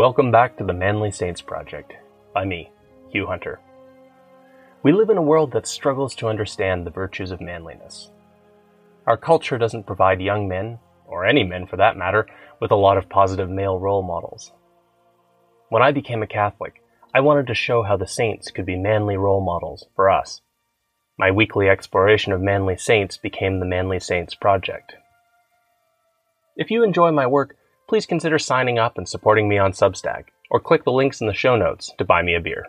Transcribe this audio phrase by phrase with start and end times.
[0.00, 1.92] Welcome back to the Manly Saints Project
[2.32, 2.72] by me,
[3.10, 3.60] Hugh Hunter.
[4.82, 8.10] We live in a world that struggles to understand the virtues of manliness.
[9.06, 12.26] Our culture doesn't provide young men, or any men for that matter,
[12.62, 14.52] with a lot of positive male role models.
[15.68, 19.18] When I became a Catholic, I wanted to show how the saints could be manly
[19.18, 20.40] role models for us.
[21.18, 24.94] My weekly exploration of manly saints became the Manly Saints Project.
[26.56, 27.54] If you enjoy my work,
[27.90, 31.34] please consider signing up and supporting me on Substack, or click the links in the
[31.34, 32.66] show notes to buy me a beer.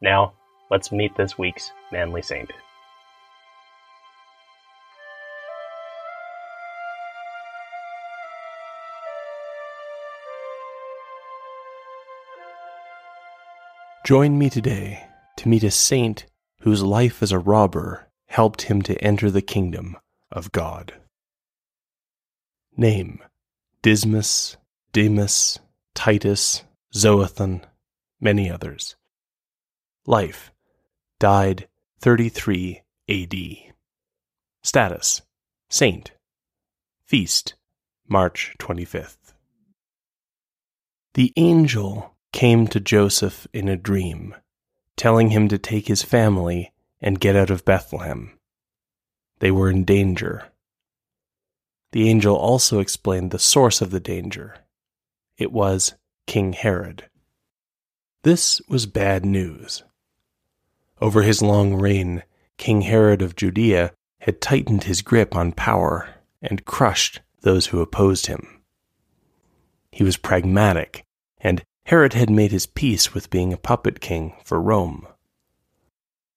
[0.00, 0.34] Now,
[0.70, 2.52] let's meet this week's Manly Saint.
[14.06, 15.04] Join me today
[15.38, 16.26] to meet a saint
[16.60, 19.96] whose life as a robber helped him to enter the kingdom
[20.30, 20.94] of God.
[22.76, 23.20] Name
[23.82, 24.56] Dismas,
[24.92, 25.60] Demas,
[25.94, 27.62] Titus, Zoethon,
[28.20, 28.96] many others.
[30.04, 30.50] Life
[31.20, 31.68] died
[32.00, 33.34] 33 AD.
[34.62, 35.22] Status
[35.70, 36.12] Saint.
[37.04, 37.54] Feast
[38.08, 39.34] March 25th.
[41.14, 44.34] The angel came to Joseph in a dream,
[44.96, 48.38] telling him to take his family and get out of Bethlehem.
[49.38, 50.50] They were in danger.
[51.92, 54.56] The angel also explained the source of the danger.
[55.36, 55.94] It was
[56.26, 57.08] King Herod.
[58.22, 59.84] This was bad news.
[61.00, 62.24] Over his long reign,
[62.58, 66.08] King Herod of Judea had tightened his grip on power
[66.42, 68.62] and crushed those who opposed him.
[69.92, 71.04] He was pragmatic,
[71.38, 75.06] and Herod had made his peace with being a puppet king for Rome.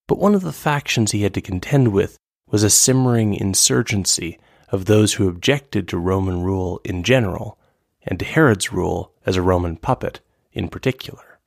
[0.07, 2.17] But one of the factions he had to contend with
[2.47, 4.39] was a simmering insurgency
[4.71, 7.59] of those who objected to Roman rule in general
[8.03, 10.21] and to Herod's rule as a Roman puppet
[10.53, 11.39] in particular.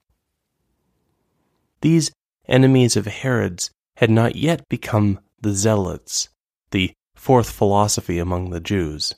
[1.80, 2.12] These
[2.46, 6.28] enemies of Herod's had not yet become the Zealots,
[6.70, 9.14] the fourth philosophy among the Jews.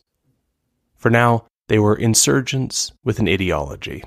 [0.97, 4.05] For now, they were insurgents with an ideology.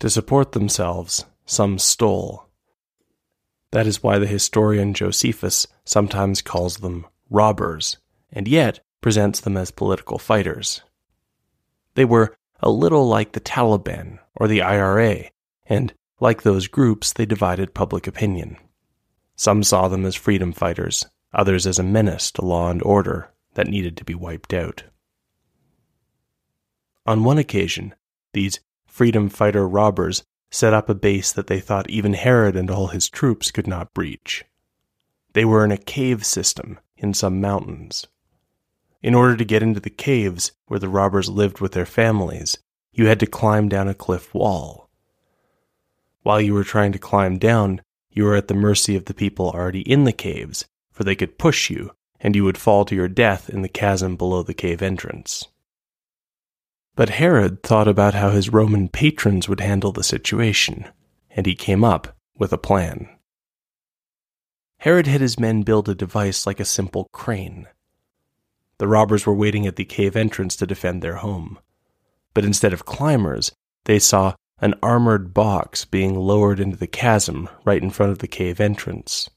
[0.00, 2.46] To support themselves, some stole.
[3.72, 7.98] That is why the historian Josephus sometimes calls them robbers,
[8.34, 10.82] and yet presents them as political fighters.
[11.94, 15.30] They were a little like the Taliban or the IRA,
[15.64, 18.56] and like those groups, they divided public opinion.
[19.36, 23.68] Some saw them as freedom fighters, others as a menace to law and order that
[23.68, 24.84] needed to be wiped out.
[27.06, 27.94] On one occasion,
[28.32, 32.88] these freedom fighter robbers set up a base that they thought even Herod and all
[32.88, 34.44] his troops could not breach.
[35.32, 38.06] They were in a cave system in some mountains.
[39.04, 42.56] In order to get into the caves where the robbers lived with their families,
[42.94, 44.88] you had to climb down a cliff wall.
[46.22, 49.50] While you were trying to climb down, you were at the mercy of the people
[49.50, 53.08] already in the caves, for they could push you, and you would fall to your
[53.08, 55.48] death in the chasm below the cave entrance.
[56.96, 60.86] But Herod thought about how his Roman patrons would handle the situation,
[61.28, 63.10] and he came up with a plan.
[64.78, 67.66] Herod had his men build a device like a simple crane.
[68.78, 71.58] The robbers were waiting at the cave entrance to defend their home.
[72.34, 73.52] But instead of climbers,
[73.84, 78.28] they saw an armored box being lowered into the chasm right in front of the
[78.28, 79.28] cave entrance.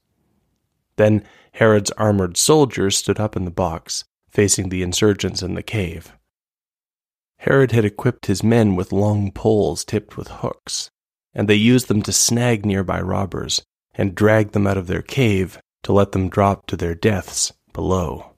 [0.96, 6.12] Then Herod's armored soldiers stood up in the box, facing the insurgents in the cave.
[7.38, 10.90] Herod had equipped his men with long poles tipped with hooks,
[11.32, 13.62] and they used them to snag nearby robbers
[13.94, 18.34] and drag them out of their cave to let them drop to their deaths below.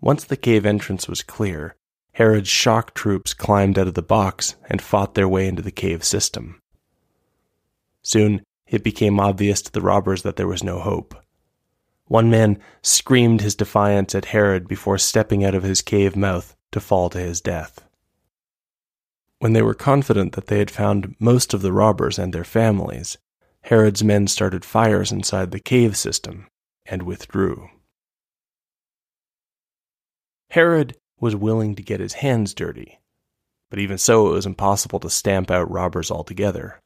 [0.00, 1.74] Once the cave entrance was clear,
[2.12, 6.04] Herod's shock troops climbed out of the box and fought their way into the cave
[6.04, 6.60] system.
[8.02, 11.14] Soon it became obvious to the robbers that there was no hope.
[12.06, 16.80] One man screamed his defiance at Herod before stepping out of his cave mouth to
[16.80, 17.84] fall to his death.
[19.40, 23.18] When they were confident that they had found most of the robbers and their families,
[23.62, 26.46] Herod's men started fires inside the cave system
[26.86, 27.68] and withdrew.
[30.50, 33.00] Herod was willing to get his hands dirty,
[33.70, 36.80] but even so, it was impossible to stamp out robbers altogether.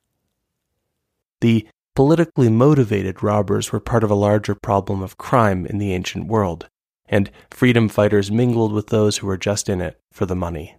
[1.41, 6.26] The politically motivated robbers were part of a larger problem of crime in the ancient
[6.26, 6.69] world,
[7.06, 10.76] and freedom fighters mingled with those who were just in it for the money.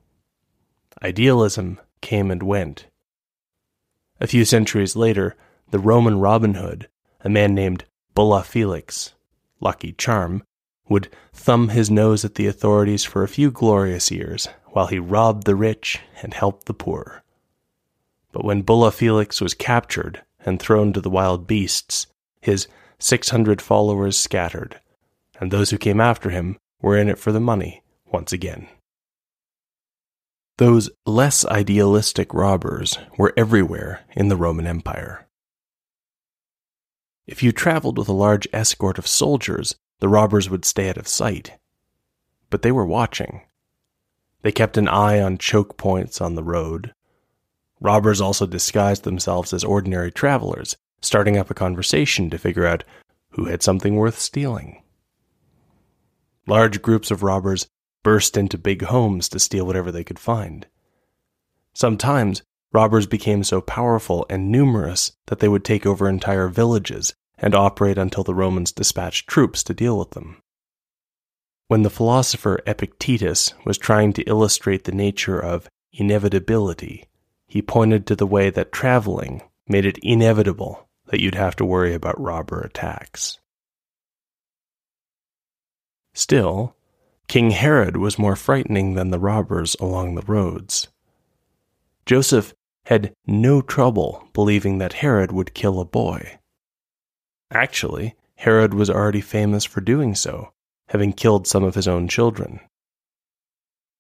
[1.02, 2.88] Idealism came and went.
[4.20, 5.36] A few centuries later,
[5.72, 6.90] the Roman Robin Hood,
[7.22, 9.14] a man named Bulla Felix,
[9.60, 10.44] Lucky Charm,
[10.90, 15.46] would thumb his nose at the authorities for a few glorious years while he robbed
[15.46, 17.24] the rich and helped the poor.
[18.32, 22.08] But when Bulla Felix was captured and thrown to the wild beasts,
[22.42, 22.68] his
[23.00, 24.80] six hundred followers scattered,
[25.40, 28.68] and those who came after him were in it for the money once again.
[30.58, 35.28] Those less idealistic robbers were everywhere in the Roman Empire.
[37.26, 41.08] If you traveled with a large escort of soldiers, the robbers would stay out of
[41.08, 41.58] sight.
[42.50, 43.42] But they were watching.
[44.42, 46.94] They kept an eye on choke points on the road.
[47.80, 52.84] Robbers also disguised themselves as ordinary travelers, starting up a conversation to figure out
[53.32, 54.84] who had something worth stealing.
[56.46, 57.68] Large groups of robbers
[58.04, 60.68] burst into big homes to steal whatever they could find.
[61.74, 62.44] Sometimes,
[62.74, 67.14] robbers became so powerful and numerous that they would take over entire villages
[67.44, 70.42] and operate until the Romans dispatched troops to deal with them.
[71.68, 77.10] When the philosopher Epictetus was trying to illustrate the nature of inevitability,
[77.46, 81.94] he pointed to the way that traveling made it inevitable that you'd have to worry
[81.94, 83.40] about robber attacks.
[86.14, 86.78] Still,
[87.28, 90.88] King Herod was more frightening than the robbers along the roads.
[92.06, 92.54] Joseph
[92.86, 96.40] had no trouble believing that Herod would kill a boy.
[97.52, 100.52] Actually, Herod was already famous for doing so,
[100.90, 102.60] having killed some of his own children.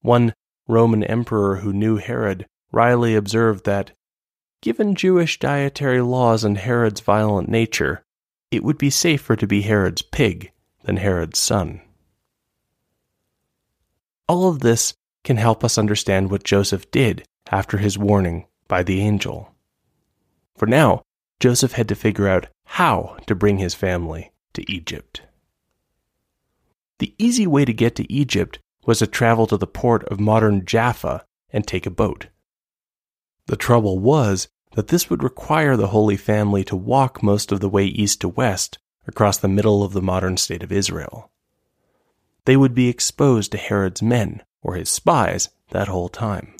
[0.01, 0.33] One
[0.67, 3.91] Roman emperor who knew Herod wryly observed that,
[4.61, 8.03] given Jewish dietary laws and Herod's violent nature,
[8.51, 10.51] it would be safer to be Herod's pig
[10.83, 11.81] than Herod's son.
[14.27, 14.93] All of this
[15.23, 19.53] can help us understand what Joseph did after his warning by the angel.
[20.55, 21.01] For now,
[21.39, 22.47] Joseph had to figure out
[22.77, 25.21] how to bring his family to Egypt.
[26.99, 30.65] The easy way to get to Egypt was to travel to the port of modern
[30.65, 32.27] Jaffa and take a boat.
[33.47, 37.69] The trouble was that this would require the Holy Family to walk most of the
[37.69, 38.77] way east to west
[39.07, 41.31] across the middle of the modern state of Israel
[42.45, 46.55] they would be exposed to Herod's men, or his spies, that whole time.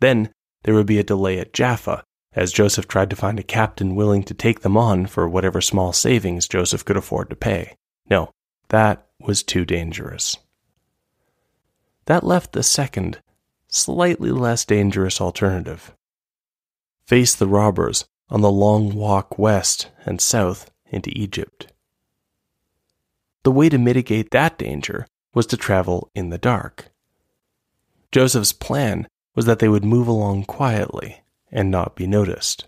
[0.00, 0.32] Then
[0.64, 2.04] there would be a delay at Jaffa,
[2.38, 5.92] as Joseph tried to find a captain willing to take them on for whatever small
[5.92, 7.74] savings Joseph could afford to pay.
[8.08, 8.30] No,
[8.68, 10.36] that was too dangerous.
[12.06, 13.20] That left the second,
[13.66, 15.92] slightly less dangerous alternative.
[17.08, 21.72] Face the robbers on the long walk west and south into Egypt.
[23.42, 26.92] The way to mitigate that danger was to travel in the dark.
[28.12, 32.66] Joseph's plan was that they would move along quietly and not be noticed.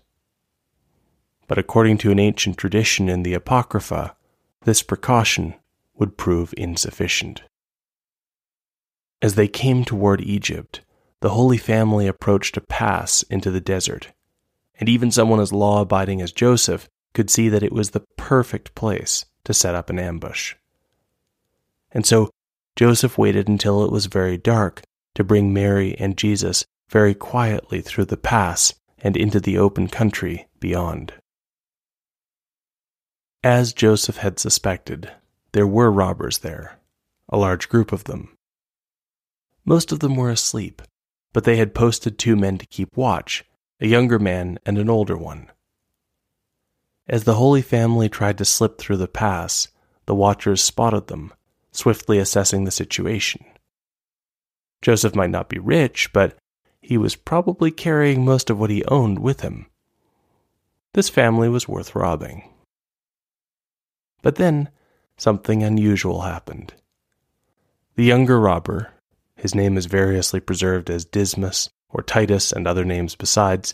[1.47, 4.15] But according to an ancient tradition in the Apocrypha,
[4.63, 5.55] this precaution
[5.95, 7.43] would prove insufficient.
[9.21, 10.81] As they came toward Egypt,
[11.19, 14.09] the Holy Family approached a pass into the desert,
[14.79, 18.73] and even someone as law abiding as Joseph could see that it was the perfect
[18.73, 20.55] place to set up an ambush.
[21.91, 22.29] And so
[22.75, 24.81] Joseph waited until it was very dark
[25.15, 30.47] to bring Mary and Jesus very quietly through the pass and into the open country
[30.59, 31.13] beyond.
[33.43, 35.11] As Joseph had suspected,
[35.53, 36.79] there were robbers there,
[37.29, 38.37] a large group of them.
[39.65, 40.81] Most of them were asleep,
[41.33, 43.43] but they had posted two men to keep watch,
[43.79, 45.49] a younger man and an older one.
[47.07, 49.67] As the Holy Family tried to slip through the pass,
[50.05, 51.33] the watchers spotted them
[51.71, 53.43] swiftly assessing the situation.
[54.81, 56.37] Joseph might not be rich, but
[56.91, 59.65] he was probably carrying most of what he owned with him.
[60.91, 62.49] This family was worth robbing.
[64.21, 64.67] But then
[65.15, 66.73] something unusual happened.
[67.95, 68.91] The younger robber,
[69.35, 73.73] his name is variously preserved as Dismas or Titus and other names besides,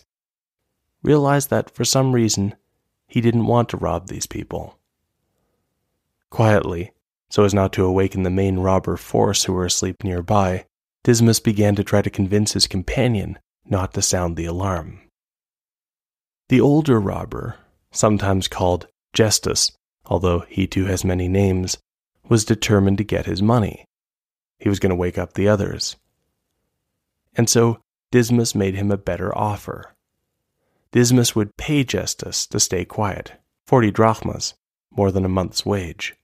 [1.01, 2.53] realized that for some reason
[3.07, 4.77] he didn't want to rob these people.
[6.29, 6.91] Quietly,
[7.31, 10.67] so as not to awaken the main robber force who were asleep nearby,
[11.07, 14.99] Dismas began to try to convince his companion not to sound the alarm.
[16.49, 17.55] The older robber,
[17.91, 19.71] sometimes called Gestas,
[20.07, 21.77] although he too has many names,
[22.27, 23.85] was determined to get his money.
[24.59, 25.95] He was going to wake up the others.
[27.37, 27.79] And so
[28.11, 29.95] Dismas made him a better offer.
[30.91, 33.31] Dismas would pay Gestas to stay quiet,
[33.65, 34.55] forty drachmas,
[34.91, 36.17] more than a month's wage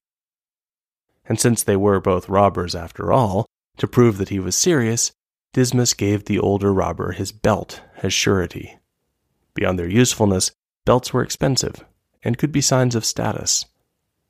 [1.26, 3.46] and since they were both robbers after all,
[3.78, 5.12] to prove that he was serious,
[5.54, 8.80] Dismas gave the older robber his belt as surety.
[9.54, 10.52] Beyond their usefulness,
[10.86, 11.86] belts were expensive
[12.24, 13.66] and could be signs of status.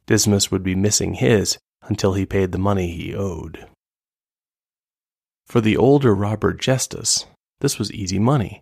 [0.05, 3.67] Dismas would be missing his until he paid the money he owed.
[5.45, 7.25] For the older robber Justus,
[7.59, 8.61] this was easy money.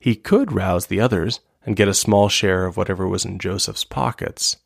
[0.00, 3.84] He could rouse the others and get a small share of whatever was in Joseph's
[3.84, 4.56] pockets.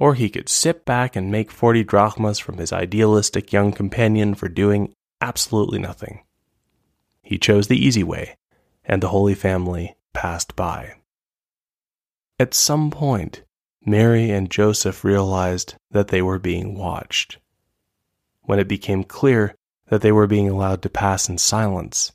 [0.00, 4.48] Or he could sit back and make 40 drachmas from his idealistic young companion for
[4.48, 6.24] doing absolutely nothing.
[7.22, 8.38] He chose the easy way,
[8.82, 10.94] and the Holy Family passed by.
[12.38, 13.44] At some point,
[13.84, 17.36] Mary and Joseph realized that they were being watched.
[18.44, 19.54] When it became clear
[19.90, 22.12] that they were being allowed to pass in silence,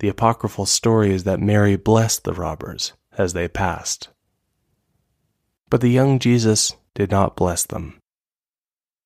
[0.00, 4.08] the apocryphal story is that Mary blessed the robbers as they passed.
[5.70, 7.96] But the young Jesus did not bless them.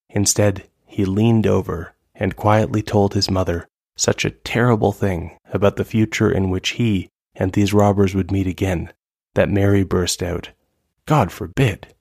[0.08, 5.84] Instead, he leaned over and quietly told his mother such a terrible thing about the
[5.84, 8.90] future in which he and these robbers would meet again
[9.34, 10.48] that Mary burst out,
[11.04, 11.94] God forbid!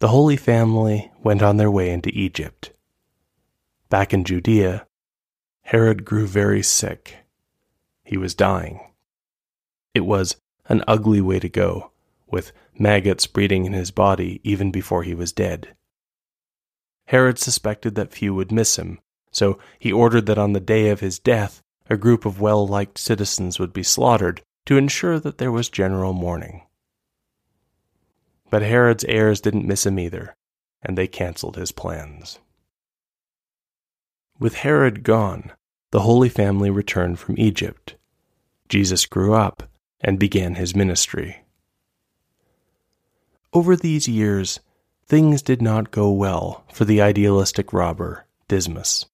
[0.00, 2.72] The Holy Family went on their way into Egypt.
[3.88, 4.84] Back in Judea,
[5.60, 7.18] Herod grew very sick.
[8.02, 8.80] He was dying.
[9.94, 10.34] It was
[10.68, 11.91] an ugly way to go,
[12.32, 15.74] with maggots breeding in his body even before he was dead.
[17.06, 18.98] Herod suspected that few would miss him,
[19.30, 22.98] so he ordered that on the day of his death, a group of well liked
[22.98, 26.62] citizens would be slaughtered to ensure that there was general mourning.
[28.50, 30.34] But Herod's heirs didn't miss him either,
[30.82, 32.38] and they canceled his plans.
[34.38, 35.52] With Herod gone,
[35.90, 37.96] the Holy Family returned from Egypt.
[38.68, 39.70] Jesus grew up
[40.00, 41.44] and began his ministry.
[43.52, 44.60] Over these years,
[45.06, 49.06] things did not go well for the idealistic robber, Dismas.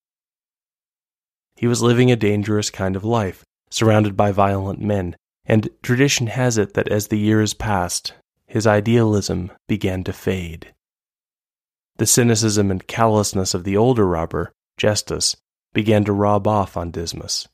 [1.57, 6.57] He was living a dangerous kind of life, surrounded by violent men, and tradition has
[6.57, 8.13] it that as the years passed,
[8.47, 10.73] his idealism began to fade.
[11.97, 15.37] The cynicism and callousness of the older robber Justus,
[15.75, 17.49] began to rob off on Dismas.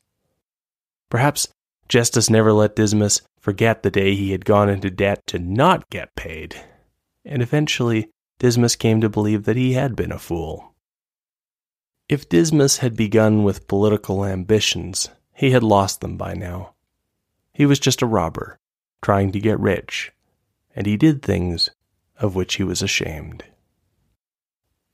[1.11, 1.49] Perhaps
[1.89, 6.15] Justus never let Dismas forget the day he had gone into debt to not get
[6.15, 6.63] paid,
[7.25, 10.75] and eventually Dismas came to believe that he had been a fool.
[12.09, 16.75] If Dismas had begun with political ambitions, he had lost them by now.
[17.53, 18.59] He was just a robber,
[19.03, 20.13] trying to get rich,
[20.75, 21.71] and he did things
[22.19, 23.45] of which he was ashamed.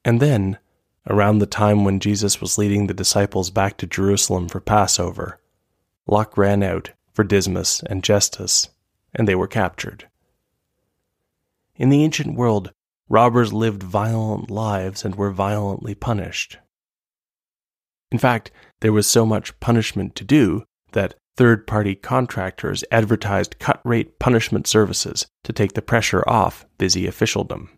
[0.04, 0.58] And then,
[1.08, 5.40] around the time when Jesus was leading the disciples back to Jerusalem for Passover.
[6.06, 8.68] Luck ran out for Dismas and Justus,
[9.14, 10.08] and they were captured.
[11.80, 12.72] In the ancient world,
[13.08, 16.58] robbers lived violent lives and were violently punished.
[18.12, 23.80] In fact, there was so much punishment to do that third party contractors advertised cut
[23.82, 27.70] rate punishment services to take the pressure off busy officialdom.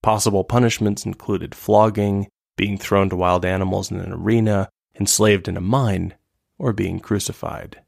[0.00, 5.60] Possible punishments included flogging, being thrown to wild animals in an arena, enslaved in a
[5.60, 6.14] mine,
[6.58, 7.82] or being crucified.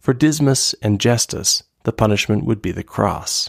[0.00, 3.48] For Dismas and Justus, the punishment would be the cross.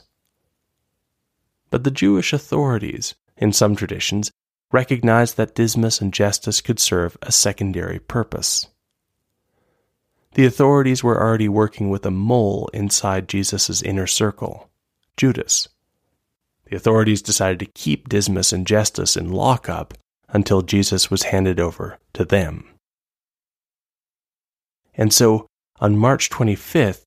[1.71, 4.31] But the Jewish authorities, in some traditions,
[4.71, 8.67] recognized that Dismas and Justus could serve a secondary purpose.
[10.35, 14.69] The authorities were already working with a mole inside Jesus' inner circle,
[15.17, 15.67] Judas.
[16.65, 19.95] The authorities decided to keep Dismas and Justus in lockup
[20.29, 22.69] until Jesus was handed over to them.
[24.93, 25.47] And so,
[25.79, 27.01] on March 25th,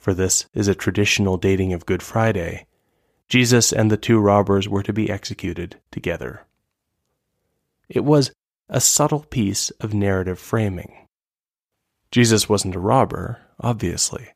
[0.00, 2.66] for this is a traditional dating of Good Friday,
[3.28, 6.46] Jesus and the two robbers were to be executed together.
[7.88, 8.32] It was
[8.68, 11.06] a subtle piece of narrative framing.
[12.10, 14.30] Jesus wasn't a robber, obviously.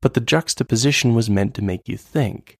[0.00, 2.58] But the juxtaposition was meant to make you think.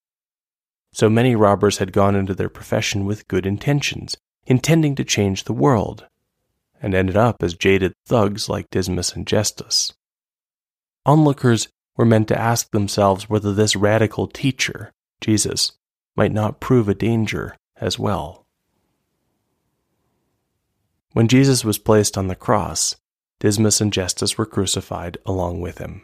[0.93, 5.53] So many robbers had gone into their profession with good intentions, intending to change the
[5.53, 6.07] world,
[6.81, 9.93] and ended up as jaded thugs like Dismas and Justus.
[11.07, 15.73] Onlookers were meant to ask themselves whether this radical teacher, Jesus,
[16.17, 18.47] might not prove a danger as well.
[21.13, 22.97] When Jesus was placed on the cross,
[23.39, 26.03] Dismas and Justus were crucified along with him.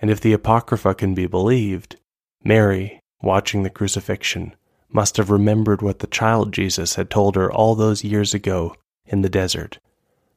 [0.00, 1.96] And if the Apocrypha can be believed,
[2.42, 4.56] Mary, watching the crucifixion,
[4.88, 9.22] must have remembered what the child Jesus had told her all those years ago in
[9.22, 9.78] the desert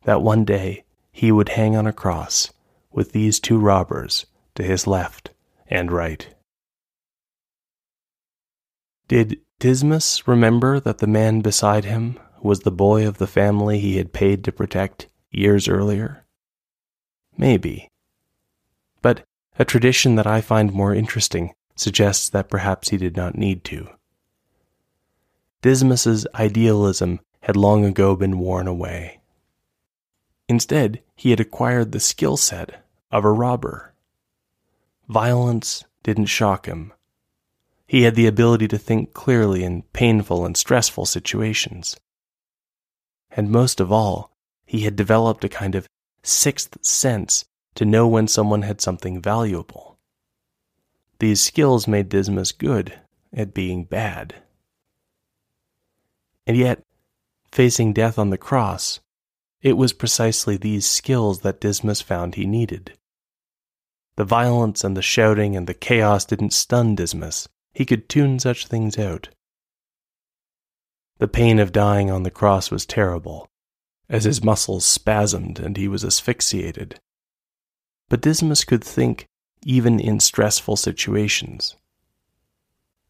[0.04, 2.52] that one day he would hang on a cross
[2.96, 4.26] with these two robbers
[4.56, 5.32] to his left
[5.68, 6.34] and right.
[9.10, 13.98] Did Dismas remember that the man beside him was the boy of the family he
[13.98, 16.26] had paid to protect years earlier?
[17.38, 17.90] Maybe.
[19.02, 19.24] But
[19.60, 23.90] a tradition that I find more interesting suggests that perhaps he did not need to.
[25.62, 29.20] Dismas's idealism had long ago been worn away.
[30.48, 32.85] Instead, he had acquired the skill set
[33.16, 33.94] of a robber.
[35.08, 36.92] Violence didn't shock him.
[37.88, 41.96] He had the ability to think clearly in painful and stressful situations.
[43.32, 45.88] And most of all, he had developed a kind of
[46.24, 47.46] sixth sense
[47.76, 49.98] to know when someone had something valuable.
[51.20, 53.00] These skills made Dismas good
[53.32, 54.36] at being bad.
[56.46, 56.82] And yet,
[57.50, 59.00] facing death on the cross,
[59.62, 62.98] it was precisely these skills that Dismas found he needed.
[64.18, 67.50] The violence and the shouting and the chaos didn't stun Dismas.
[67.74, 69.30] He could tune such things out.
[71.18, 73.50] The pain of dying on the cross was terrible,
[74.10, 77.00] as his muscles spasmed and he was asphyxiated.
[78.08, 79.28] But Dismas could think
[79.64, 81.76] even in stressful situations.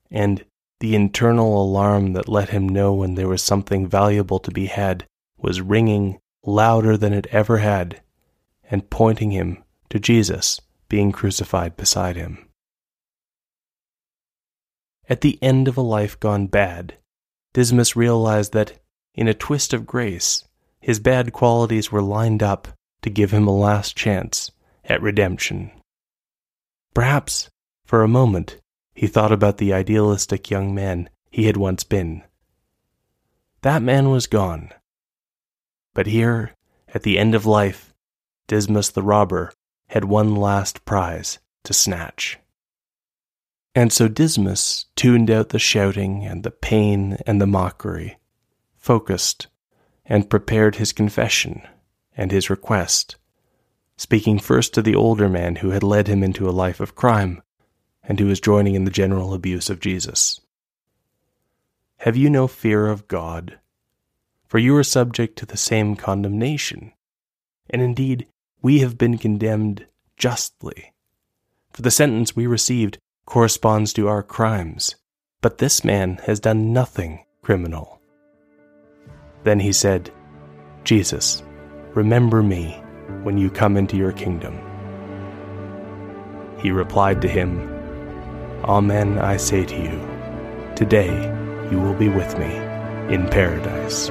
[0.10, 0.46] And
[0.80, 5.06] the internal alarm that let him know when there was something valuable to be had
[5.38, 8.02] was ringing louder than it ever had
[8.72, 12.48] and pointing him to Jesus being crucified beside him.
[15.08, 16.98] At the end of a life gone bad,
[17.54, 18.80] Dismas realized that,
[19.14, 20.44] in a twist of grace,
[20.80, 22.68] his bad qualities were lined up
[23.02, 24.52] to give him a last chance
[24.84, 25.72] at redemption.
[26.94, 27.50] Perhaps,
[27.86, 28.58] for a moment,
[28.94, 32.24] he thought about the idealistic young man he had once been.
[33.62, 34.72] That man was gone.
[35.94, 36.54] But here,
[36.94, 37.94] at the end of life,
[38.48, 39.52] Dismas the robber
[39.88, 42.40] had one last prize to snatch.
[43.74, 48.18] And so Dismas tuned out the shouting and the pain and the mockery,
[48.78, 49.48] focused
[50.06, 51.62] and prepared his confession
[52.16, 53.18] and his request,
[53.98, 57.42] speaking first to the older man who had led him into a life of crime
[58.04, 60.40] and who was joining in the general abuse of Jesus.
[61.98, 63.60] Have you no fear of God?
[64.48, 66.94] For you are subject to the same condemnation.
[67.70, 68.28] And indeed,
[68.66, 69.86] we have been condemned
[70.18, 70.92] justly.
[71.74, 72.98] For the sentence we received
[73.28, 74.96] corresponds to our crimes,
[75.40, 78.02] but this man has done nothing criminal.
[79.44, 80.10] Then he said,
[80.84, 81.44] Jesus,
[81.94, 82.72] remember me
[83.22, 84.58] when you come into your kingdom.
[86.58, 87.70] He replied to him,
[88.64, 91.14] Amen, I say to you, today
[91.70, 92.52] you will be with me
[93.14, 94.10] in paradise.